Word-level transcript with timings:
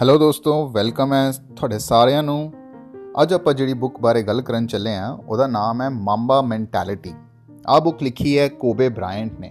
Hello 0.00 0.18
ਦੋਸਤੋ 0.18 0.68
welcome 0.68 1.12
ਹੈ 1.12 1.30
ਤੁਹਾਡੇ 1.30 1.78
ਸਾਰਿਆਂ 1.78 2.22
ਨੂੰ। 2.22 2.52
ਅੱਜ 3.22 3.32
ਆਪਾਂ 3.34 3.54
ਜਿਹੜੀ 3.54 3.72
ਬੁੱਕ 3.74 4.00
ਬਾਰੇ 4.00 4.22
ਗੱਲ 4.22 4.42
ਕਰਨ 4.42 4.66
ਚੱਲੇ 4.66 4.94
ਆ 4.96 5.10
ਉਹਦਾ 5.28 5.46
ਨਾਮ 5.46 5.82
ਹੈ 5.82 5.88
ਮਾਂਬਾ 5.88 6.40
ਮੈਂਟੈਲਿਟੀ 6.42 7.14
ਆ 7.66 7.78
ਬੁੱਕ 7.80 8.02
ਲਿਖੀ 8.02 8.38
ਹੈ 8.38 8.48
ਕੋਬੇ 8.48 8.88
ਬ੍ਰਾਇੰਟ 8.88 9.40
ਨੇ। 9.40 9.48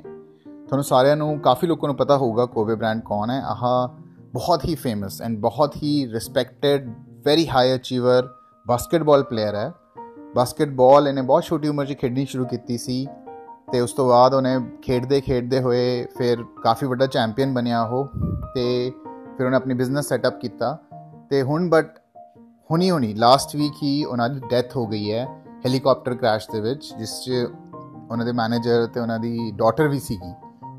ਤੁਹਾਨੂੰ 0.67 0.83
ਸਾਰਿਆਂ 0.83 1.17
ਨੂੰ, 1.17 1.39
ਕਾਫੀ 1.39 1.67
ਲੋਕਾਂ 1.67 1.87
ਨੂੰ 1.87 1.95
ਪਤਾ 1.95 2.17
ਹੋਊਗਾ 2.17 2.45
ਕੋਬੇ 2.45 2.75
ਬ੍ਰਾਇੰਟ 2.75 3.03
ਕੌਣ 3.05 3.29
ਹੈ। 3.29 3.41
ਆਹ 3.41 3.87
ਬਹੁਤ 4.33 4.65
ਹੀ 4.65 4.75
ਫੇਮਸ 4.75 5.21
ਐਂਡ 5.21 5.37
ਬਹੁਤ 5.39 5.75
ਹੀ 5.75 6.11
respected 6.13 6.93
very 7.25 7.47
high 7.49 7.75
achiever 7.75 8.29
basketball 8.67 9.23
player 9.23 9.55
ਹੈ। 9.55 9.71
ਬਾਸਕਟਬਾਲ 10.35 11.07
ਇਹਨੇ 11.07 11.21
ਬਹੁਤ 11.21 11.43
ਛੋਟੀ 11.43 11.67
ਉਮਰ 11.67 11.85
'ਚ 11.85 11.93
ਖੇਡਣੀ 11.93 12.25
ਸ਼ੁਰੂ 12.25 12.45
ਕੀਤੀ 12.45 12.77
ਸੀ 12.77 13.07
ਤੇ 13.71 13.79
ਉਸ 13.79 13.91
ਤੋਂ 13.91 14.07
ਬਾਅਦ 14.07 14.33
ਉਹਨੇ 14.33 14.57
ਖੇਡਦੇ 14.81 15.21
ਖੇਡਦੇ 15.21 15.61
ਹੋਏ 15.61 16.07
ਫਿਰ 16.17 16.43
ਕਾਫੀ 16.63 16.85
ਵੱਡਾ 16.85 17.05
ਚੈਂਪੀਅਨ 17.05 17.53
ਬਣਿਆ 17.53 17.83
ਉਹ। 17.83 18.07
ਤੇ 18.55 18.91
ਫਿਰ 19.37 19.45
ਉਹਨੇ 19.45 19.57
ਆਪਣੀ 19.57 19.73
ਬਿਜ਼ਨਸ 19.73 20.09
ਸੈਟਅਪ 20.09 20.39
ਕੀਤਾ 20.39 20.77
ਤੇ 21.29 21.41
ਹੁਣ 21.41 21.69
ਬਟ 21.69 21.99
ਹੁਣੀ 22.71 22.91
ਹੁਣੀ 22.91 23.13
ਲਾਸਟ 23.13 23.55
ਵੀਕ 23.55 23.73
ਹੀ 23.83 24.03
ਉਹਨਾਂ 24.03 24.29
ਦੀ 24.29 24.41
ਡੈਥ 24.49 24.75
ਹੋ 24.75 24.87
ਗਈ 24.87 25.11
ਹੈ 25.11 25.25
ਹੈਲੀਕਾਪਟਰ 25.65 26.15
ਕ੍ਰੈਸ਼ 26.15 26.47
ਦੇ 26.51 26.61
ਵਿੱਚ, 26.61 26.93
ਜਿਸ 26.99 27.21
'ਚ 27.21 27.31
ਉਹਨਾਂ 28.11 28.25
ਦੇ 28.25 28.31
ਮੈਨੇਜਰ 28.31 28.85
ਤੇ 28.85 28.99
ਉਹਨਾਂ 28.99 29.19
ਦੀ 29.19 29.51
ਡਾਟਰ 29.51 29.87
ਵੀ 29.87 29.99
ਸੀਗੀ। 29.99 30.33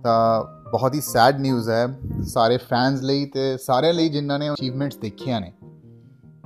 ਤਾਂ 0.04 0.44
ਬਹੁਤ 0.70 0.94
ਹੀ 0.94 1.00
ਸੈਡ 1.00 1.40
ਨਿਊਜ਼ 1.40 1.70
ਹੈ 1.70 1.86
ਸਾਰੇ 2.22 2.56
ਫੈਨਸ 2.56 3.02
ਲਈ 3.02 3.24
ਤੇ 3.26 3.56
ਸਾਰਿਆਂ 3.56 3.94
ਲਈ 3.94 4.08
ਜਿਨ੍ਹਾਂ 4.08 4.38
ਨੇ 4.38 4.50
ਅਚੀਵਮੈਂਟਸ 4.50 4.96
ਦੇਖੀਆਂ 4.96 5.40
ਨੇ। 5.40 5.52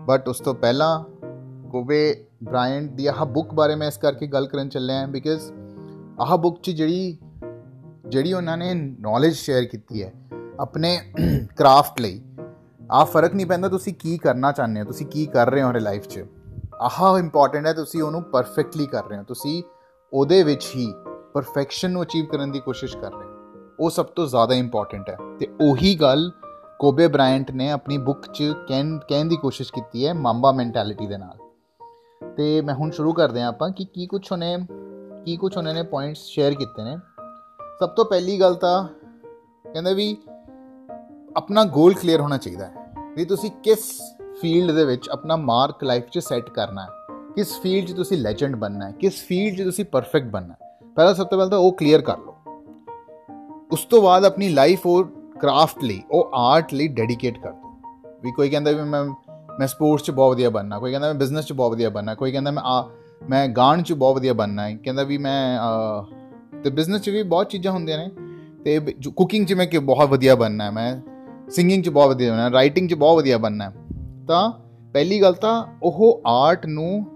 ਬਟ 0.06 0.28
ਉਸ 0.28 0.38
ਤੋਂ 0.38 0.54
ਪਹਿਲਾਂ 0.54 1.04
ਕੋਬੇ 1.70 2.24
ਬ੍ਰਾਇੰਟ 2.44 2.92
ਦੀ 2.92 3.06
ਆਹ 3.06 3.26
ਬੁੱਕ 3.26 3.54
ਬਾਰੇ 3.54 3.74
ਮੈਂ 3.74 3.88
ਇਸ 3.88 3.96
ਕਰਕੇ 3.96 4.26
ਗੱਲ 4.26 4.46
ਕਰਨ 4.46 4.68
ਚੱਲਿਆ 4.68 5.00
ਹਾਂ 5.00 5.08
ਬਿਕਾਜ਼ 5.08 5.52
ਆਹ 6.20 6.36
ਬੁੱਕ 6.36 6.60
'ਚ 6.62 6.70
ਜਿਹੜੀ 6.70 7.18
ਜਿਹੜੀ 8.08 8.32
ਉਹਨਾਂ 8.32 8.56
ਨੇ 8.56 8.74
ਨੌਲੇਜ 8.74 9.34
ਸ਼ੇਅਰ 9.34 9.64
ਕੀਤੀ 9.64 10.02
ਹੈ 10.02 10.12
ਆਪਣੇ 10.60 11.12
ਕਰਾਫਟ 11.56 12.00
ਲਈ 12.00 12.22
ਆ 12.92 13.04
ਫ਼ਰਕ 13.04 13.34
ਨਹੀਂ 13.34 13.46
ਪੈਂਦਾ 13.46 13.68
ਤੁਸੀਂ 13.68 13.94
ਕੀ 13.94 14.18
ਕਰਨਾ 14.18 14.52
ਚਾਹੁੰਦੇ 14.52 14.80
ਹੋ, 14.80 14.84
ਤੁਸੀਂ 14.84 15.06
ਕੀ 15.06 15.26
ਕਰ 15.26 15.50
ਰਹੇ 15.50 15.62
ਹੋ 15.62 15.68
ਆਪਣੇ 15.68 15.80
ਲਾਈਫ 15.80 16.06
'ਚ। 16.06 16.24
ਆਹ 16.80 17.18
ਇੰਪੋਰਟੈਂਟ 17.18 17.66
ਹੈ, 17.66 17.72
ਤੁਸੀਂ 17.72 18.02
ਉਹਨੂੰ 18.02 18.22
ਪਰਫੈਕਟਲੀ 18.22 18.86
ਕਰ 18.86 19.04
ਰਹੇ 19.04 19.18
ਹੋ, 19.18 19.22
ਤੁਸੀਂ 19.22 19.62
ਉਹਦੇ 20.12 20.42
ਵਿੱਚ 20.42 20.72
ਹੀ 20.76 20.94
ਪਰਫੈਕਸ਼ਨ 21.34 21.90
ਨੂੰ 21.90 22.02
ਅਚੀਵ 22.02 22.24
ਕਰਨ 22.24 22.52
ਦੀ 22.52 22.60
ਕੋਸ਼ਿਸ਼ 22.60 22.96
ਕਰ 22.96 23.12
ਰਹੇ 23.12 23.26
ਹੋ। 23.26 23.32
ਉਹ 23.80 23.90
ਸਭ 23.90 24.06
ਤੋਂ 24.06 24.26
ਜ਼ਿਆਦਾ 24.26 24.54
ਇੰਪੋਰਟੈਂਟ 24.54 25.10
ਹੈ। 25.10 25.16
ਤੇ 25.38 25.48
ਉਹੀ 25.60 25.94
ਗੱਲ 25.94 26.32
ਕੋਬੇ 26.78 27.06
ਬ੍ਰਾਇੰਟ 27.08 27.50
ਨੇ 27.50 27.70
ਆਪਣੀ 27.70 27.98
ਬੁੱਕ 27.98 28.26
'ਚ 28.32 28.42
ਕਹਿਣ 28.68 28.98
ਕਹਿਣ 28.98 29.24
ਦੀ 29.24 29.36
ਕੋਸ਼ਿਸ਼ 29.36 29.72
ਕੀਤੀ 29.72 30.06
ਹੈ 30.06 30.14
ਮਾਂਬਾ 30.14 30.52
ਮੈਂਟੈਲਿਟੀ 30.52 31.06
ਦੇ 31.06 31.18
ਨਾਲ। 31.18 31.38
ਤੇ 32.36 32.60
ਮੈਂ 32.60 32.74
ਹੁਣ 32.74 32.90
ਸ਼ੁਰੂ 32.90 33.12
ਕਰਦੇ 33.12 33.42
ਆਂ 33.42 33.48
ਆਪਾਂ 33.48 33.70
ਕਿ 33.70 33.84
ਕੀ 33.84 34.06
ਕੁਝ 34.06 34.32
ਉਹਨੇ, 34.32 34.58
ਕੀ 35.24 35.36
ਕੁਝ 35.36 35.56
ਉਹਨਾਂ 35.56 35.74
ਨੇ 35.74 35.82
ਪੁਆਇੰਟਸ 35.82 36.18
ਸ਼ੇਅਰ 36.18 36.54
ਕੀਤੇ 36.54 36.84
ਨੇ। 36.84 36.96
ਸਭ 37.80 37.88
ਤੋਂ 37.88 38.04
ਪਹਿਲੀ 38.04 38.40
ਗੱਲ 38.40 38.54
ਤਾਂ 38.54 38.88
ਕਹਿੰਦੇ 39.72 39.94
ਵੀ 39.94 40.16
ਆਪਣਾ 41.36 41.64
ਗੋਲ 41.64 41.94
ਕਲੀਅਰ 41.94 42.20
ਹੋਣਾ 42.20 42.36
ਚਾਹੀਦਾ 42.36 42.66
ਹੈ 42.66 42.72
ਵੀ 43.16 43.24
ਤੁਸੀਂ 43.24 43.50
ਕਿਸ 43.62 43.90
ਫੀਲਡ 44.40 44.70
ਦੇ 44.70 44.84
ਵਿੱਚ 44.84 45.08
ਆਪਣਾ 45.08 45.36
ਮਾਰਕ 45.36 45.84
ਲਾਈਫ 45.84 46.08
'ਚ 46.10 46.18
ਸੈੱਟ 46.18 46.50
ਕਰਨਾ 46.50 46.82
ਹੈ। 46.82 46.88
ਕਿਸ 47.34 47.58
ਫੀਲਡ 47.60 47.88
'ਚ 47.88 47.92
ਤੁਸੀਂ 47.92 48.16
ਲੈਜੈਂਡ 48.18 48.56
ਬਣਨਾ 48.56 48.86
ਹੈ। 48.86 48.92
ਕਿਸ 48.92 49.22
ਫੀਲਡ 49.24 49.58
'ਚ 49.58 49.62
ਤੁਸੀਂ 49.62 49.84
ਪਰਫੈਕਟ 49.84 50.26
ਬਣਨਾ 50.26 50.54
ਹੈ। 50.54 50.70
ਪਹਿਲਾਂ 50.96 51.14
ਸਭ 51.14 51.26
ਤੋਂ 51.26 51.38
ਪਹਿਲਾਂ 51.38 51.50
ਤਾਂ 51.50 51.58
ਉਹ 51.58 51.72
ਕਲੀਅਰ 51.72 52.00
ਕਰ 52.00 52.18
ਲਓ। 52.18 52.34
ਉਸ 53.72 53.84
ਤੋਂ 53.84 54.02
ਬਾਅਦ 54.02 54.24
ਆਪਣੀ 54.24 54.48
ਲਾਈਫ 54.48 54.86
ਉਹ 54.86 55.04
ਕਰਾਫਟ 55.40 55.84
ਲਈ, 55.84 56.02
ਉਹ 56.10 56.30
ਆਰਟ 56.34 56.74
ਲਈ 56.74 56.88
ਡੈਡੀਕੇਟ 56.88 57.38
ਕਰ 57.38 57.52
ਦਿਓ। 57.52 57.70
ਵੀ 58.22 58.32
ਕੋਈ 58.32 58.48
ਕਹਿੰਦਾ 58.48 58.70
ਵੀ 58.70 58.82
ਮੈਂ 58.82 59.04
ਮੈਂ 59.58 59.66
ਸਪੋਰਟਸ 59.66 60.04
'ਚ 60.04 60.10
ਬਹੁਤ 60.10 60.34
ਵਧੀਆ 60.34 60.50
ਬਣਨਾ, 60.50 60.78
ਕੋਈ 60.78 60.90
ਕਹਿੰਦਾ 60.90 61.06
ਮੈਂ 61.06 61.14
ਬਿਜ਼ਨਸ 61.14 61.46
'ਚ 61.46 61.52
ਬਹੁਤ 61.52 61.72
ਵਧੀਆ 61.72 61.90
ਬਣਨਾ, 61.90 62.14
ਕੋਈ 62.14 62.32
ਕਹਿੰਦਾ 62.32 62.50
ਮੈਂ 62.50 62.62
ਆ, 62.62 62.90
ਮੈਂ 63.30 63.48
ਗਾਣ 63.48 63.82
'ਚ 63.82 63.92
ਬਹੁਤ 63.92 64.16
ਵਧੀਆ 64.16 64.32
ਬਣਨਾ 64.32 64.68
ਹੈ, 64.68 64.76
ਕਹਿੰਦਾ 64.76 65.02
ਵੀ 65.02 65.18
ਮੈਂ 65.18 65.58
ਤੇ 66.64 66.70
ਬਿਜ਼ਨਸ 66.70 67.00
'ਚ 67.00 67.10
ਵੀ 67.10 67.22
ਬਹੁਤ 67.22 67.50
ਚੀਜ਼ਾਂ 67.50 67.72
ਹੁੰਦੀਆਂ 67.72 67.98
ਨੇ। 67.98 68.10
ਤੇ 68.64 68.80
ਕੁਕਿੰਗ 69.16 69.46
'ਚ 69.46 69.52
ਮੈਂ 69.52 69.66
ਕਿ 69.66 69.78
ਬਹੁਤ 69.78 70.08
ਵਧੀਆ 70.08 70.34
ਬਣਨਾ 70.34 70.64
ਹੈ, 70.64 70.70
ਮੈਂ 70.70 71.11
ਸਿੰਗਿੰਗ 71.52 71.82
'ਚ 71.84 71.88
ਬਹੁਤ 71.88 72.08
ਵਧੀਆ 72.08 72.30
ਬਣਨਾ 72.30 72.50
ਰਾਈਟਿੰਗ 72.50 72.88
'ਚ 72.88 72.94
ਬਹੁਤ 72.94 73.16
ਵਧੀਆ 73.16 73.38
ਬਣਨਾ 73.38 73.72
ਤਾਂ 74.28 74.50
ਪਹਿਲੀ 74.92 75.20
ਗੱਲ 75.22 75.34
ਤਾਂ 75.34 75.64
ਉਹ 75.82 76.22
ਆਰਟ 76.26 76.66
ਨੂੰ 76.66 77.06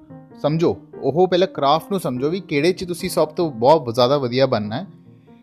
ਸਮਝੋ, 0.43 0.77
ਉਹ 1.03 1.29
ਪਹਿਲਾਂ 1.29 1.49
ਕਰਾਫਟ 1.49 1.91
ਨੂੰ 1.91 2.01
ਸਮਝੋ 2.01 2.31
ਵੀ 2.31 2.41
ਕਿਹੜੇ 2.41 2.73
'ਚ 2.73 2.85
ਤੁਸੀਂ 2.85 3.11
ਸਭ 3.11 3.29
ਤੋਂ 3.29 3.51
ਬਹੁਤ 3.51 3.95
ਜ਼ਿਆਦਾ 3.95 4.19
ਵਧੀਆ 4.19 4.47
ਬਣਨਾ 4.47 4.77
ਹੈ 4.77 4.87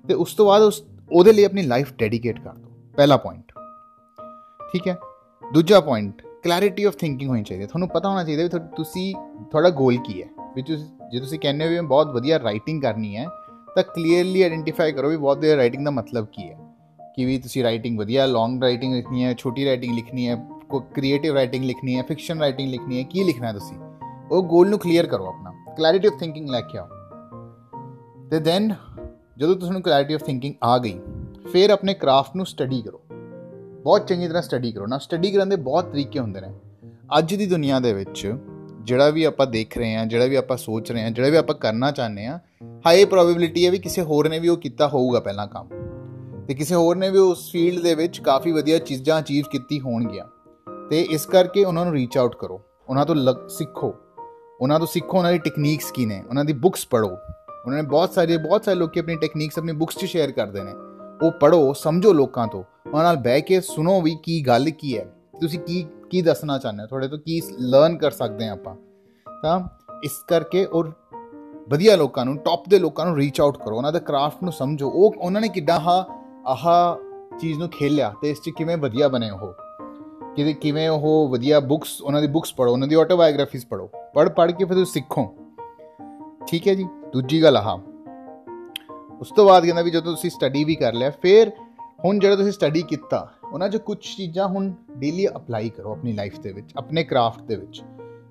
ਤੇ 0.08 0.14
ਉਸ 0.14 0.34
ਤੋਂ 0.34 0.46
ਬਾਅਦ 0.46 0.62
ਉਸ, 0.62 0.84
ਉਹਦੇ 1.12 1.34
ਲਈ 1.34 1.44
ਆਪਣੀ 1.44 1.62
ਲਾਈਫ 1.62 1.94
ਡੈਡੀਕੇਟ 1.94 2.40
ਕਰ 2.40 2.54
ਦਿਓ। 2.54 2.72
ਪਹਿਲਾ 2.98 3.18
ਪੁਆਇੰਟ 3.18 3.52
ਠੀਕ 4.74 4.88
ਹੈ? 4.88 4.98
ਦੂਜਾ 5.44 5.80
ਪੁਆਇੰਟ 5.80 6.22
ਕਲੈਰਿਟੀ 6.44 6.84
ਆਫ 6.84 6.96
ਥਿੰਕਿੰਗ 6.96 7.30
ਹੋਣੀ 7.30 7.44
ਚਾਹੀਦੀ 7.44 7.66
ਤੁਹਾਨੂੰ 7.66 7.90
ਪਤਾ 7.90 8.10
ਹੋਣਾ 8.10 8.24
ਚਾਹੀਦਾ 8.24 8.44
ਵੀ 8.44 8.50
ਤੁਸੀਂ, 8.78 9.14
ਤੁਹਾਡਾ 9.52 9.70
ਗੋਲ 9.70 9.98
ਕੀ 9.98 10.22
ਹੈ? 10.22 10.28
ਵੀ 10.56 10.62
ਤੁਸੀਂ, 10.62 11.10
ਜੇ 11.12 11.20
ਤੁਸੀਂ 11.20 11.40
ਕਹਿੰਦੇ 11.40 11.66
ਹੋ 11.66 11.70
ਵੀ 11.70 11.76
ਮੈਂ 11.76 11.84
ਬਹੁਤ 11.84 12.08
ਵਧੀਆ 12.08 12.40
ਰਾਈਟਿੰਗ 12.40 12.82
ਕਰਨੀ 12.82 13.16
ਹੈ, 13.16 13.26
ਤਾਂ 13.76 13.84
ਕਲੀਅਰਲੀ 13.84 14.42
ਆਇਡੈਂਟੀਫਾਈ 14.42 14.92
ਕਰੋ 14.92 15.10
ਵੀ 15.10 15.18
ਬਹੁਤ 15.18 15.38
ਵਧੀਆ 15.38 15.56
ਰਾਈਟਿੰਗ 15.56 15.86
ਦਾ 15.86 15.92
ਮਤਲਬ 15.92 16.26
ਕੀ 16.26 16.50
ਹੈ। 16.52 16.58
ਕਿ 17.16 17.26
ਵੀ 17.26 17.38
ਤੁਸੀਂ 17.38 17.64
ਰਾਈਟਿੰਗ 17.64 18.00
ਵਧੀਆ 18.00 18.26
ਲੌਂਗ 18.26 18.62
ਰਾਈਟਿੰਗ 18.62 18.94
ਲਿਖਣੀ 18.94 19.24
ਹੈ, 19.24 19.34
ਛੋਟੀ 19.34 19.66
ਰਾਈਟਿੰਗ 19.66 19.96
ਲਿਖਣੀ 19.96 20.28
ਹੈ 20.28 20.36
ਕੋਈ 20.70 20.82
ਕ੍ਰੀਏਟਿਵ 20.96 21.34
ਰਾਈਟਿੰਗ 21.34 21.66
ਲਿਖਣੀ 21.66 21.98
ਹੈ 21.98 22.04
ਫਿਕਸ਼ਨ 22.04 22.40
ਰਾਈਟਿੰਗ 22.40 22.70
ਲਿਖਣੀ 22.70 22.98
ਹੈ, 22.98 23.04
ਕੀ 23.04 23.24
ਲਿਖਣਾ 23.24 23.48
ਹੈ 23.48 23.54
ਤੁਸੀਂ? 23.54 23.78
ਉਹ 24.32 24.44
ਗੋਲ 24.44 24.70
ਨੂੰ 24.70 24.80
ਕਲੀਅਰ 24.80 25.06
ਕਰੋ 25.06 25.26
ਆਪਣਾ। 25.26 25.74
ਕਲੈਰਿਟੀ 25.78 26.08
ਆਫ 26.08 26.20
ਥਿੰਕਿੰਗ 26.20 26.50
ਲੈ 26.50 26.62
ਕੇ 26.62 26.78
ਆਓ। 26.78 26.88
ਤੇ 28.32 28.40
ਦੈਨ 28.40 28.76
ਜਦੋਂ 29.38 29.56
ਤੁਹਾਨੂੰ 29.56 29.82
ਕਲੈਰਿਟੀ 29.82 30.14
ਆਫ 30.14 30.24
ਥਿੰਕਿੰਗ 30.24 30.54
ਆ 30.64 30.78
ਗਈ, 30.78 31.00
ਫਿਰ 31.54 31.70
ਆਪਣੇ 31.70 31.94
ਕਰਾਫਟ 31.94 32.36
ਨੂੰ 32.36 32.46
ਸਟੱਡੀ 32.46 32.82
ਕਰੋ। 32.82 33.02
ਬਹੁਤ 33.84 34.08
ਚੰਗੀ 34.08 34.28
ਤਰ੍ਹਾਂ 34.28 34.44
ਸਟੱਡੀ 34.44 34.72
ਕਰੋ। 34.72 34.88
ਨਾ 34.88 34.98
ਸਟੱਡੀ 34.98 35.32
ਕਰਨ 35.32 35.50
ਦੇ 35.50 35.56
ਬਹੁਤ 35.56 35.86
ਤਰੀਕੇ 35.86 36.20
ਹੁੰਦੇ 36.20 36.42
ਨੇ। 36.42 36.48
ਅੱਜ 37.18 37.36
ਦੀ 37.36 37.46
ਦੁਨੀਆ 37.46 37.80
ਦੇ 37.80 37.94
ਵਿੱਚ 37.94 38.36
ਜਿਹੜਾ 38.82 39.10
ਵੀ 39.10 39.24
ਆਪਾਂ 39.24 39.48
ਦੇਖ 39.48 39.78
ਰਹੇ 39.78 39.96
ਹਾਂ, 39.96 40.06
ਜਿਹੜਾ 40.06 40.26
ਵੀ 40.26 40.36
ਆਪਾਂ 40.36 40.58
ਸੋਚ 40.58 40.92
ਰਹੇ 40.92 41.04
ਹਾਂ, 41.04 41.12
ਜਿਹੜਾ 41.12 41.30
ਵੀ 41.30 41.38
ਆਪਾਂ 41.38 41.56
ਕਰਨਾ 41.56 41.92
ਚਾਹੁੰਦੇ 41.92 42.26
ਹਾਂ 42.26 42.40
ਹਾਈ 42.86 43.06
ਪ੍ਰੋਬੇਬਿਲਿਟੀ 43.06 43.66
ਹੈ 43.66 43.72
ਵੀ 43.72 43.78
ਕਿਸੇ 43.78 44.02
ਹੋਰ 44.02 44.30
ਨੇ 44.30 44.40
ਵੀ 44.40 44.48
ਉਹ 44.48 44.58
ਕੀਤਾ 44.58 44.88
ਹੋਊਗਾ 44.88 45.20
ਪਹਿਲਾਂ 45.20 45.48
ਕੰਮ। 45.48 45.83
ਤੇ 46.48 46.54
ਕਿਸੇ 46.54 46.76
ਹੋਰ 46.76 46.96
ਨੇ 46.96 47.10
ਵੀ 47.10 47.18
ਉਸ 47.18 47.52
ਫੀਲਡ 47.52 47.84
ਦੇ 47.84 47.96
ਵਿੱਚ 47.96 48.22
ਕਾਫੀ 48.22 48.52
ਵਧੀਆ 48.52 48.78
ਚੀਜ਼ਾਂ 48.78 49.20
ਅਚੀਵ 49.20 49.46
ਕੀਤੀ 49.52 49.80
ਹੋਣਗੀਆਂ। 49.80 50.26
ਤੇ 50.90 51.02
ਇਸ 51.02 51.26
ਕਰਕੇ 51.26 51.66
ਉਹਨਾਂ 51.66 51.86
ਨੂੰ 51.86 51.94
ਰੀਚ 51.94 52.18
ਆਊਟ 52.18 52.36
ਕਰੋ। 52.36 52.62
ਉਹਨਾਂ 52.90 53.06
ਤੋਂ 53.06 53.16
ਸਿੱਖੋ। 53.50 53.96
ਉਹਨਾਂ 54.62 54.80
ਤੋਂ 54.80 54.88
ਸਿੱਖੋ, 54.88 55.18
ਉਹਨਾਂ 55.18 55.32
ਦੀ 55.32 55.38
ਟੈਕਨੀਕਸ 55.38 55.92
ਕੀ 55.92 56.06
ਨੇ? 56.06 56.24
ਉਹਨਾਂ 56.30 56.46
ਦੀ 56.46 56.54
ਬੁੱਕਸ 56.54 56.88
ਪੜੋ 56.88 57.18
ਉਹਨਾਂ 57.66 57.84
ਨੇ 57.84 57.90
ਬਹੁਤ 57.90 58.14
ਸਾਰੇ 58.14 58.38
ਬਹੁਤ 58.38 58.66
ਸਾਰੇ 58.66 58.76
ਲੋਕੀ 58.76 59.00
ਆਪਣੀ 59.00 59.16
ਟੈਕਨੀਕਸ 59.16 59.58
ਆਪਣੀ 59.58 59.74
ਬੁੱਕਸ 59.74 59.96
'ਚ 59.96 60.06
ਸ਼ੇਅਰ 60.06 60.32
ਕਰਦੇ 60.32 60.64
ਨੇ। 60.64 60.72
ਉਹ 61.26 61.32
ਪੜੋ 61.32 61.74
ਸਮਝੋ 61.74 62.14
ਲੋਕਾਂ 62.14 62.48
ਤੋਂ। 62.48 62.64
ਉਹਨਾਂ 62.90 63.04
ਨਾਲ 63.04 63.16
ਬਹਿ 63.16 63.42
ਕੇ 63.42 63.62
ਸੁਣੋ 63.62 64.02
ਵੀ 64.02 64.18
ਕੀ 64.24 64.48
ਗੱਲ 64.48 64.70
ਕੀ 64.70 64.98
ਹੈ। 64.98 65.06
ਤੁਸੀਂ 65.42 65.60
ਕੀ 65.60 65.86
ਕੀ 66.10 66.22
ਦੱਸਣਾ 66.22 66.58
ਚਾਹੁੰਦੇ 66.58 66.84
ਹੋ? 66.84 66.88
ਤੁਹਾਡੇ 66.88 67.08
ਤੋਂ 67.08 67.18
ਕੀ 67.18 67.42
ਲਰਨ 67.60 67.98
ਕਰ 67.98 68.12
ਸਕਦੇ 68.12 68.48
ਆ 68.48 68.52
ਆਪਾਂ। 68.52 68.76
ਤਾਂ 69.44 69.60
ਇਸ 70.04 70.12
ਕਰਕੇ 70.28 70.66
ਔਰ 70.66 70.92
ਵਧੀਆ 71.70 71.96
ਲੋਕਾਂ 71.96 72.26
ਨੂੰ 72.26 72.38
ਟੌਪ 72.38 72.70
ਦੇ 72.70 72.80
ਲੋਕਾਂ 72.80 73.06
ਨੂੰ 73.06 73.18
ਰੀਚ 73.18 73.42
ਆਊਟ 73.42 73.58
ਕਰੋ। 73.58 73.78
ਉਹਨਾਂ 73.78 73.92
ਦੇ 73.92 74.00
ਕਰਾਫਟ 74.00 74.44
ਨੂੰ 74.44 74.54
ਸਮਝੋ। 74.54 74.90
ਉਹ, 74.90 75.14
ਉਹਨਾਂ 75.18 75.42
ਨੇ 75.42 75.48
ਕਿੱਦਾਂ 75.48 75.80
ਹਾ 75.80 76.23
ਆਹ 76.48 76.66
ਚੀਜ਼ 77.40 77.60
ਨੂੰ 77.60 77.70
ਖੇਲਿਆ 77.70 78.14
ਤੇ 78.22 78.30
ਇਸ 78.30 78.42
'ਚ 78.42 78.50
ਕਿਵੇਂ 78.50 78.78
ਵਧੀਆ 78.78 79.08
ਬਣੇ 79.08 79.30
ਉਹ? 79.30 79.54
ਕਿਵੇਂ 80.36 80.56
ਕਿਵੇਂ 80.56 80.90
ਉਹ 80.90 81.28
ਵਧੀਆ 81.32 81.60
ਬੁੱਕਸ 81.60 82.02
ਉਹਨਾਂ 82.02 82.22
ਦੀ 82.22 82.28
ਬੁੱਕਸ 82.28 82.54
ਪੜੋ 82.54 82.72
ਉਹਨਾਂ 82.72 82.88
ਦੀ 82.88 82.96
ਆਟੋਬਾਇਓਗ੍ਰਾਫੀਜ਼ 82.96 83.66
ਪੜੋ 83.66 83.90
ਪੜ 84.14 84.30
ਪੜ 84.30 84.52
ਕੇ 84.52 84.66
ਫਿਰ 84.66 84.74
ਤੁਸੀਂ 84.74 84.94
ਸਿੱਖੋ। 84.94 85.36
ਠੀਕ 86.48 86.68
ਹੈ 86.68 86.74
ਜੀ, 86.74 86.86
ਦੂਜੀ 87.14 87.44
ਗੱਲ 87.44 87.58
ਆਹ। 87.58 87.78
ਉਸ 89.20 89.30
ਤੋਂ 89.36 89.46
ਬਾਅਦ 89.46 89.64
ਕਹਿੰਦਾ 89.64 89.82
ਵੀ 89.82 89.92
ਜਦੋਂ 89.92 90.16
ਤੁਸੀਂ 90.16 90.30
ਸਟੱਡੀ 90.30 90.64
ਵੀ 90.64 90.76
ਕਰ 90.76 90.94
ਲਿਆ, 90.94 91.10
ਫਿਰ 91.22 91.52
ਹੁਣ 92.06 92.20
ਜਿਹੜਾ 92.20 92.36
ਤੁਸੀਂ 92.36 92.52
ਸਟੱਡੀ 92.52 92.82
ਕੀਤਾ, 92.82 93.32
ਉਹਨਾਂ 93.54 93.70
'ਚ 93.70 93.78
ਕੁਝ 93.78 93.98
ਚੀਜ਼ਾਂ 94.18 94.48
ਹੁਣ 94.48 94.72
ਡੇਲੀ 94.92 95.28
ਅਪਲਾਈ 95.28 95.70
ਕਰੋ 95.70 95.92
ਆਪਣੀ 95.92 96.14
ਲਾਈਫ 96.14 96.40
ਦੇ 96.40 96.52
ਵਿੱਚ, 96.52 96.74
ਆਪਣੇ 96.78 97.04
ਕਰਾਫਟ 97.04 97.42
ਦੇ 97.42 97.56
ਵਿੱਚ। 97.56 97.82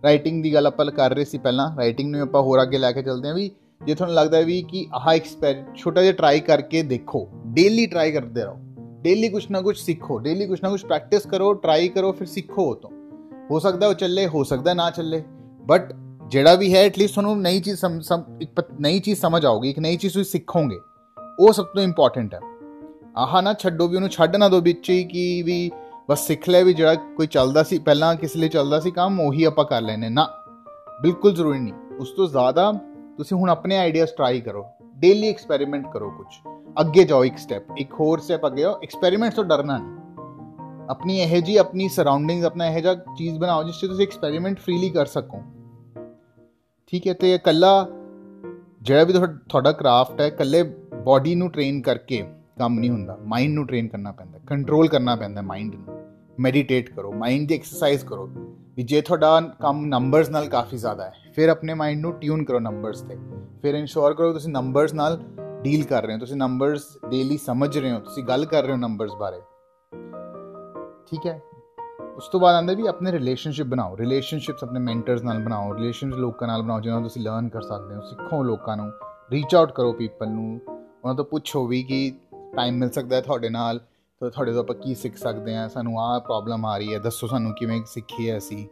ਰਾਈਟਿੰਗ 0.04 0.42
ਦੀ 0.42 0.54
ਗੱਲ 0.54 0.66
ਆਪਾਂ 0.66 0.86
ਕਰ 0.86 1.14
ਰਹੇ 1.14 1.24
ਸੀ 1.24 1.38
ਪਹਿਲਾਂ 1.38 1.76
ਰਾਈਟਿੰਗ 1.76 2.12
ਨੂੰ 2.12 2.20
ਆਪਾਂ 2.20 2.42
ਹੋਰ 2.42 2.62
ਅੱਗੇ 2.62 2.78
ਲੈ 2.78 2.92
ਕੇ 2.92 3.02
ਚੱਲਦੇ 3.02 3.28
ਆਂ 3.28 3.34
ਵੀ 3.34 3.50
ਜੇ 3.84 3.94
ਤੁਹਾਨੂੰ 3.94 4.16
ਲੱਗਦਾ 4.16 4.40
ਵੀ 4.40 4.62
ਕਿ 4.62 4.86
ਆਹ 4.94 5.14
ਐਕਸਪੈਰ 5.14 5.64
ਛੋਟਾ 5.74 6.02
ਜਿਹਾ 6.02 6.12
ਟਰਾਈ 6.12 6.40
ਕਰਕੇ 6.40 6.82
ਦੇਖੋ 6.82 7.28
ਡੇਲੀ 7.52 7.86
ਟਰਾਈ 7.86 8.12
ਕਰਦੇ 8.12 8.42
ਰਹੋ। 8.42 8.56
ਡੇਲੀ 9.00 9.28
ਕੁਝ 9.28 9.50
ਨਾ 9.50 9.60
ਕੁਝ 9.60 9.78
ਸਿੱਖੋ 9.78 10.18
ਡੇਲੀ 10.18 10.46
ਕੁਝ 10.46 10.58
ਨਾ 10.62 10.70
ਕੁਝ 10.70 10.84
ਪ੍ਰੈਕਟਿਸ 10.84 11.26
ਕਰੋ 11.26 11.54
ਟਰਾਈ 11.54 11.88
ਕਰੋ, 11.88 12.12
ਫਿਰ 12.12 12.26
ਸਿੱਖੋ 12.26 12.62
ਉਹ 12.62 12.76
ਤੋਂ। 12.76 12.90
ਹੋ 13.50 13.58
ਸਕਦਾ 13.58 13.88
ਉਹ 13.88 13.94
ਚੱਲੇ, 13.94 14.26
ਹੋ 14.26 14.44
ਸਕਦਾ 14.44 14.74
ਨਾ 14.74 14.90
ਚੱਲੇ। 14.90 15.22
ਬਟ 15.66 15.94
ਜਿਹੜਾ 16.28 16.54
ਵੀ 16.54 16.74
ਹੈ 16.74 16.86
ਐਟਲੀਸਟ 16.86 17.14
ਤੁਹਾਨੂੰ 17.14 17.40
ਨਈ 17.42 17.60
ਚੀਜ਼ 17.60 17.80
ਇੱਕ 18.40 18.64
ਨਈ 18.80 19.00
ਚੀਜ਼ 19.00 19.20
ਸਮਝ 19.20 19.46
ਆਉਗੀ 19.46 19.70
ਇੱਕ 19.70 19.78
ਨਈ 19.78 19.96
ਚੀਜ਼ 19.96 20.14
ਤੁਸੀਂ 20.14 20.32
ਸਿੱਖੋਗੇ। 20.32 20.78
ਉਹ 21.40 21.52
ਸਭ 21.52 21.64
ਤੋਂ 21.64 21.82
ਇੰਪੋਰਟੈਂਟ 21.82 22.34
ਹੈ। 22.34 22.40
ਆਹ 23.16 23.42
ਨਾ, 23.42 23.54
ਛੱਡੋ 23.54 23.88
ਵੀ 23.88 23.96
ਉਹਨੂੰ, 23.96 24.08
ਛੱਡ 24.08 24.36
ਨਾ 24.36 24.48
ਦੋ 24.48 24.60
ਵਿੱਚ 24.60 24.90
ਹੀ 24.90 25.04
ਕਿ 25.04 25.42
ਵੀ 25.42 25.70
ਬਸ 26.10 26.26
ਸਿੱਖ 26.26 26.48
ਲੈ 26.48 26.64
ਵੀ 26.64 26.74
ਜਿਹੜਾ 26.74 26.94
ਕੋਈ 26.94 27.26
ਚੱਲਦਾ 27.26 27.62
ਸੀ, 27.62 27.78
ਪਹਿਲਾਂ 27.78 28.14
ਕਿਸ 28.16 28.36
ਲਈ 28.36 28.48
ਚੱਲਦਾ 28.48 28.80
ਸੀ 28.80 28.90
ਕੰਮ, 28.90 29.20
ਉਹੀ 29.20 29.44
ਆਪਾਂ 29.44 29.64
ਕਰ 29.64 29.82
ਲੈਨੇ 29.82 30.08
ਨਾ, 30.08 30.28
ਬਿਲਕੁਲ 31.02 31.34
ਜ਼ਰੂਰੀ 31.34 31.58
ਨਹੀਂ। 31.58 31.74
ਉਸ 32.00 32.10
ਤੋਂ 32.10 32.28
ਜ਼ਿਆਦਾ 32.28 32.72
ਤੁਸੀਂ 33.16 33.36
ਹੁਣ 33.36 33.50
ਆਪਣੇ 33.50 33.78
ਆਈਡੀਆਜ਼ 33.78 34.10
ਟਰਾਈ 34.10 34.40
ਕਰੋ। 34.40 34.66
ਡੇਲੀ 35.02 35.28
ਐਕਸਪੈਰੀਮੈਂਟ 35.28 35.86
ਕਰੋ 35.92 36.10
ਕੁਝ 36.10 36.26
ਅੱਗੇ 36.80 37.04
ਜਾਓ 37.04 37.24
ਇੱਕ 37.24 37.38
ਸਟੈਪ 37.38 37.62
ਇੱਕ 37.78 37.94
ਹੋਰ 38.00 38.18
ਸਟੈਪ 38.18 38.46
ਅੱਗੇ 38.46 38.62
ਜਾਓ। 38.62 38.78
ਐਕਸਪੈਰੀਮੈਂਟ 38.82 39.34
ਤੋਂ 39.34 39.44
ਡਰਨਾ 39.44 39.78
ਨਹੀਂ। 39.78 40.90
ਆਪਣੀ 40.90 41.18
ਇਹ 41.18 41.42
ਜੀ 41.42 41.56
ਆਪਣੀ 41.56 41.88
ਸਰਾਊਂਡਿੰਗਸ 41.88 42.44
ਆਪਣਾ 42.44 42.66
ਇਹ 42.66 42.82
ਜਿਹਾ 42.82 42.94
ਚੀਜ਼ 42.94 43.38
ਬਣਾਓ 43.38 43.62
ਜਿਸ 43.62 43.80
ਤੇ 43.80 43.88
ਤੁਸੀਂ 43.88 44.06
ਐਕਸਪੈਰੀਮੈਂਟ 44.06 44.58
ਫ੍ਰੀਲੀ 44.58 44.90
ਕਰ 44.90 45.06
ਸਕੋ। 45.06 45.40
ਠੀਕ 46.86 47.08
ਹੈ, 47.08 47.12
ਤੇ 47.12 47.34
ਇਕੱਲਾ 47.34 47.88
ਜਿਹੜਾ 48.82 49.04
ਵੀ 49.04 49.12
ਤੁਹਾਡਾ 49.12 49.72
ਕਰਾਫਟ 49.72 50.20
ਹੈ, 50.20 50.26
ਇਕੱਲੇ 50.26 50.62
ਬਾਡੀ 51.04 51.34
ਨੂੰ 51.34 51.50
ਟ੍ਰੇਨ 51.50 51.82
ਕਰਕੇ 51.82 52.22
ਕੰਮ 52.58 52.78
ਨਹੀਂ 52.78 52.90
ਹੁੰਦਾ। 52.90 53.18
ਮਾਈਂਡ 53.26 53.52
ਨੂੰ 53.52 53.66
ਟ੍ਰੇਨ 53.66 53.88
ਕਰਨਾ 53.88 54.12
ਪੈਂਦਾ 54.12 54.38
ਕੰਟਰੋਲ 54.46 54.88
ਕਰਨਾ 54.88 55.16
ਪੈਂਦਾ 55.16 55.42
ਮਾਈਂਡ 55.42 55.74
ਨੂੰ। 55.74 56.06
ਮੈਡੀਟੇਟ 56.40 56.90
ਕਰੋ 56.94 57.12
ਮਾਈਂਡ 57.12 57.48
ਦੀ 57.48 57.54
ਐਕਸਰਸਾਈਜ਼ 57.54 58.04
ਕਰੋ। 58.04 58.30
ਵੀ 58.76 58.82
ਜੇ 58.82 59.00
ਤੁਹਾਡਾ 59.00 59.40
ਕੰਮ 59.60 59.84
ਨੰਬਰਸ 59.86 60.28
ਨਾਲ 60.30 60.48
ਕਾਫੀ 60.48 60.76
ਜ਼ਿਆਦਾ 60.76 61.04
ਹੈ, 61.04 61.12
ਫਿਰ 61.34 61.48
ਆਪਣੇ 61.48 61.74
ਮਾਈਂਡ 61.74 62.00
ਨੂੰ 62.00 62.12
ਟਿਊਨ 62.12 62.44
ਕਰੋ 62.44 62.58
ਨੰਬਰਸ 62.58 63.00
ਤੇ। 63.00 63.16
ਫਿਰ 63.62 63.74
ਇਨਸ਼ੋਰ 63.74 64.14
ਕਰੋ 64.14 64.32
ਤੁਸੀਂ 64.32 64.52
ਨੰਬਰਸ 64.52 64.94
ਨਾਲ 64.94 65.20
ਡੀਲ 65.62 65.84
ਕਰ 65.84 66.02
ਰਹੇ 66.02 66.14
ਹੋ, 66.14 66.18
ਤੁਸੀਂ 66.18 66.36
ਨੰਬਰਸ 66.36 66.86
ਡੇਲੀ 67.10 67.36
ਸਮਝ 67.36 67.78
ਰਹੇ 67.78 67.92
ਹੋ, 67.92 67.98
ਤੁਸੀਂ 67.98 68.24
ਗੱਲ 68.24 68.44
ਕਰ 68.44 68.62
ਰਹੇ 68.62 68.72
ਹੋ 68.72 68.76
ਨੰਬਰਸ 68.76 69.10
ਬਾਰੇ। 69.20 69.40
ਠੀਕ 71.06 71.26
ਹੈ? 71.26 71.40
ਉਸ 72.16 72.28
ਤੋਂ 72.28 72.40
ਬਾਅਦ 72.40 72.56
ਆਂਦਾ 72.56 72.72
ਵੀ 72.72 72.86
ਆਪਣੇ 72.86 73.12
ਰਿਲੇਸ਼ਨਸ਼ਿਪ 73.12 73.66
ਬਣਾਓ 73.66 73.96
ਰਿਲੇਸ਼ਨਸ਼ਿਪਸ 73.96 74.64
ਆਪਣੇ 74.64 74.80
ਮੈਂਟਰਸ 74.80 75.22
ਨਾਲ 75.22 75.38
ਬਣਾਓ 75.38 75.74
ਰਿਲੇਸ਼ਨਸ 75.74 76.14
ਲੋਕਾਂ 76.14 76.48
ਨਾਲ 76.48 76.62
ਬਣਾਓ 76.62 76.80
ਜਿਹਨਾਂ 76.80 76.98
ਤੋਂ 76.98 77.08
ਤੁਸੀਂ 77.08 77.22
ਲਰਨ 77.22 77.48
ਕਰ 77.48 77.62
ਸਕਦੇ 77.62 77.94
ਹੋ, 77.94 78.00
ਸਿੱਖੋ 78.00 78.42
ਲੋਕਾਂ 78.42 78.76
ਨੂੰ 78.76 78.90
ਰੀਚ 79.30 79.54
ਆਊਟ 79.54 79.72
ਕਰੋ 79.72 79.92
ਪੀਪਲ 79.92 80.28
ਨੂੰ। 80.28 80.60
ਉਹਨਾਂ 80.68 81.14
ਤੋਂ 81.14 81.24
ਪੁੱਛੋ 81.24 81.66
ਵੀ 81.66 81.82
ਕਿ 81.82 82.12
ਟਾਈਮ 82.56 82.74
ਮਿਲ 82.74 82.90
ਸਕਦਾ 82.90 83.16
ਹੈ 83.16 83.20
ਤੁਹਾਡੇ 83.20 83.48
ਨਾਲ 83.48 83.80
ਤਾਂ 84.22 84.30
ਤੁਹਾਡੇ 84.30 84.52
ਤੋਂ 84.52 84.60
ਆਪਾਂ 84.60 84.74
ਕੀ 84.74 84.94
ਸਿੱਖ 84.94 85.16
ਸਕਦੇ 85.16 85.56
ਹਾਂ? 85.56 85.68
ਸਾਨੂੰ 85.68 86.00
ਆਹ 86.00 86.20
ਪ੍ਰੋਬਲਮ 86.20 86.66
ਆ 86.66 86.78
ਰਹੀ 86.78 86.94
ਹੈ। 86.94 86.98
ਦੱਸੋ 86.98 87.26
ਸਾਨੂੰ 87.26 87.52
ਕਿਵੇਂ 87.54 87.82
ਸਿੱਖੀ 87.86 88.30
ਹੈ 88.30 88.38
ਅਸੀਂ। 88.38 88.66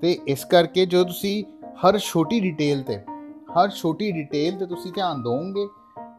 ਤੇ 0.00 0.18
ਇਸ 0.26 0.44
ਕਰਕੇ 0.44 0.86
ਜੋ 0.86 1.04
ਤੁਸੀਂ 1.04 1.44
ਹਰ 1.64 1.98
ਛੋਟੀ 1.98 2.40
ਡਿਟੇਲ 2.40 2.82
ਤੇ, 2.82 2.98
ਹਰ 3.28 3.70
ਛੋਟੀ 3.70 4.12
ਡਿਟੇਲ 4.12 4.58
ਤੇ 4.58 4.66
ਤੁਸੀਂ 4.66 4.92
ਧਿਆਨ 4.92 5.22
ਦਿਓਗੇ 5.22 5.68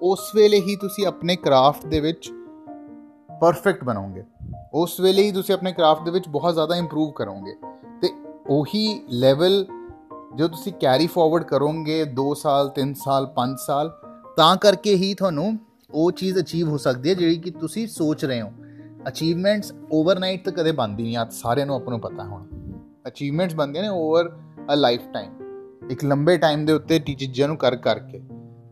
ਉਸ 0.01 0.19
ਵੇਲੇ 0.36 0.59
ਹੀ 0.59 0.75
ਤੁਸੀਂ 0.75 1.07
ਆਪਣੇ 1.07 1.36
ਕਰਾਫਟ 1.36 1.86
ਦੇ 1.86 2.00
ਵਿੱਚ 2.00 2.31
ਪਰਫੈਕਟ 3.42 3.83
ਬਣੋਗੇ। 3.83 4.24
ਉਸ 4.74 5.00
ਵੇਲੇ 5.00 5.21
ਹੀ 5.21 5.31
ਤੁਸੀਂ 5.31 5.56
ਆਪਣੇ 5.56 5.71
ਕਰਾਫਟ 5.71 6.03
ਦੇ 6.03 6.12
ਵਿੱਚ 6.12 6.30
ਬਹੁਤ 6.30 6.53
ਜ਼ਿਆਦਾ 6.53 6.75
ਇੰਪਰੂਵ 6.75 7.12
ਕਰੋਗੇ। 7.12 7.53
ਤੇ 8.01 8.09
ਉਹੀ 8.50 9.01
ਲੈਵਲ 9.09 9.65
ਜੋ 10.36 10.47
ਤੁਸੀਂ 10.47 10.74
ਕੈਰੀ 10.74 11.07
ਫਾਰਵਰਡ 11.07 11.44
ਕਰੋਗੇ 11.44 12.06
2 12.06 12.33
ਸਾਲ 12.36 12.71
3 12.75 12.94
ਸਾਲ 12.94 13.25
5 13.36 13.57
ਸਾਲ, 13.57 13.92
ਤਾਂ 14.38 14.56
ਕਰਕੇ 14.56 14.95
ਹੀ 14.95 15.13
ਤੁਹਾਨੂੰ 15.13 15.59
ਉਹ 15.95 16.12
ਚੀਜ਼ 16.12 16.38
ਅਚੀਵ 16.39 16.68
ਹੋ 16.69 16.77
ਸਕਦੀ 16.77 17.09
ਹੈ 17.09 17.13
ਜਿਹੜੀ 17.13 17.38
ਕਿ 17.38 17.51
ਤੁਸੀਂ 17.51 17.88
ਸੋਚ 17.88 18.25
ਰਹੇ 18.25 18.42
ਹੋ। 18.42 18.51
ਅਚੀਵਮੈਂਟਸ 19.07 19.74
ਓਵਰਨਾਈਟ 19.92 20.44
ਤਾਂ 20.45 20.53
ਕਦੇ 20.53 20.71
ਬਣਦੀ 20.71 21.03
ਨਹੀਂ 21.03 21.18
ਆ 21.18 21.25
ਸਾਰਿਆਂ 21.31 21.65
ਨੂੰ 21.65 21.75
ਆਪਾਂ 21.75 21.92
ਨੂੰ 21.92 22.00
ਪਤਾ 22.00 22.24
ਹੁਣ। 22.24 22.45
ਅਚੀਵਮੈਂਟਸ 23.07 23.56
ਬਣਦੀਆਂ 23.56 23.83
ਨੇ 23.83 23.89
ਓਵਰ 23.89 24.30
ਅ 24.74 24.75
ਲਾਈਫ 24.75 25.01
ਟਾਈਮ 25.13 25.31
ਇੱਕ 25.92 26.06
ਲੰਬੇ 26.06 26.38
ਟਾਈਮ 26.38 26.65
ਦੇ 26.65 26.74
ਉੱਤੇ 26.74 27.00
ਚੀਜ਼ਾਂ 27.00 27.47
ਨੂੰ 27.47 27.57
ਕਰ 27.57 27.75
ਕਰਕੇ। 27.75 28.21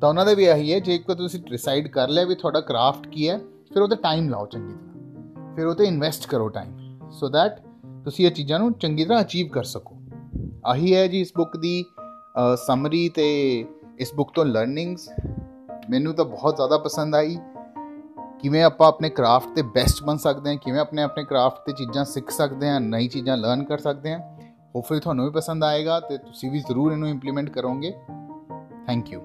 ਤਾਂ 0.02 0.10
ਉਹਨਾਂ 0.10 0.26
ਦਾ 0.26 0.34
ਵੀ 0.34 0.46
ਇਹੀ 0.46 0.74
ਹੈ, 0.74 0.80
ਜੇ 0.80 0.96
ਇੱਕ 0.96 1.04
ਵਾਰ 1.08 1.18
ਤੁਸੀਂ 1.18 1.40
ਡਿਸਾਈਡ 1.50 1.88
ਕਰ 1.88 2.10
ਲਿਆ 2.10 2.26
ਵੀ 2.26 2.36
ਤੁਹਾਡਾ 2.36 2.62
ਕਰਾਫਟ 2.62 3.08
ਕੀ 3.08 3.28
ਹੈ, 3.30 3.38
ਫਿਰ 3.38 3.82
ਉਹਤੇ 3.82 3.96
ਟਾਈਮ 3.96 4.30
ਲਾਓ 4.30 4.46
ਚੰਗੀ 4.46 4.74
ਤਰ੍ਹਾਂ। 4.74 5.56
ਫਿਰ 5.56 5.66
ਉਹਤੇ 5.66 5.86
ਇਨਵੈਸਟ 5.86 6.28
ਕਰੋ 6.28 6.48
ਟਾਈਮ 6.50 6.78
ਸੋ 7.12 7.30
ਥੈਟ 7.30 7.60
ਤੁਸੀਂ 8.06 8.26
ਇਹ 8.26 8.32
ਚੀਜ਼ਾਂ 8.32 8.60
ਨੂੰ 8.60 8.74
ਚੰਗੀ 8.74 9.06
ਤਰ੍ਹਾਂ 9.06 9.22
ਅਚੀਵ 9.22 9.48
ਕਰ 9.48 9.64
ਸਕੋ। 9.64 9.96
ਆਹੀ 10.66 10.96
ਹੈ 10.96 11.08
ਜੀ 11.08 11.22
ਇਸ 11.22 11.32
ਬੁੱਕ 11.38 11.58
ਦੀ 11.58 11.84
ਸਮਰੀ 12.68 13.10
ਤੇ 13.10 13.28
ਇਸ 14.00 14.14
ਬੁੱਕ 14.14 14.32
ਤੋਂ 14.36 14.46
ਲਰਨਿੰਗਸ 14.46 15.10
ਮੈਨੂੰ 15.90 16.14
ਤਾਂ 16.14 16.26
ਬਹੁਤ 16.26 16.56
ਜ਼ਿਆਦਾ 16.56 16.78
ਪਸੰਦ 16.78 17.16
ਆਈ 17.16 17.38
ਕਿਵੇਂ 18.40 18.64
ਆਪਾਂ 18.64 18.88
ਆਪਣੇ 18.88 19.10
ਕਰਾਫਟ 19.10 19.50
ਤੇ 19.56 19.62
ਬੈਸਟ 19.62 20.04
ਬਣ 20.04 20.18
ਸਕਦੇ 20.18 20.50
ਹਾਂ, 20.50 20.58
ਕਿਵੇਂ 20.58 20.80
ਆਪਣੇ 20.80 21.04
ਆਪਣੇ 21.04 21.24
ਕਰਾਫਟ 21.24 21.66
ਤੇ 21.66 21.72
ਚੀਜ਼ਾਂ 21.72 22.06
ਸਿੱਖ 22.06 22.30
ਸਕਦੇ 22.30 22.70
ਹਾਂ, 22.70 22.80
ਨਈ 22.82 23.08
ਚੀਜ਼ਾਂ 23.08 23.38
ਲਰਨ 23.38 23.64
ਕਰ 23.64 23.78
ਸਕਦੇ 23.78 24.14
ਹਾਂ। 24.14 24.20
ਹੋਪਫੁਲੀ 24.76 25.00
ਤੁਹਾਨੂੰ 25.00 25.26
ਵੀ 25.26 25.32
ਪਸੰਦ 25.32 25.64
ਆਏਗਾ 25.64 26.00
ਤੇ 26.00 26.18
ਤੁਸੀਂ 26.18 26.52
ਵੀ 26.52 26.60
ਜ਼ਰੂਰ 26.60 26.92
ਇਹਨੂੰ 26.92 27.10
ਇੰਪਲੀਮੈਂਟ 27.10 27.50
ਕਰੋਗੇ। 27.50 27.92
Thank 28.88 29.12
you 29.12 29.22